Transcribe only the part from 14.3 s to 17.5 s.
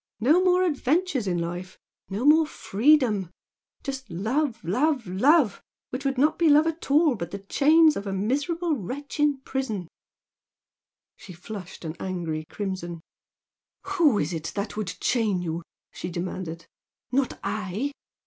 it that would chain you?" she demanded, "Not